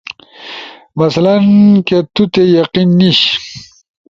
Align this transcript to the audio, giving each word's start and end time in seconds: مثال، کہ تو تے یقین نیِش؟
مثال، 0.97 1.45
کہ 1.87 1.97
تو 2.13 2.21
تے 2.33 2.41
یقین 2.57 2.87
نیِش؟ 2.97 3.19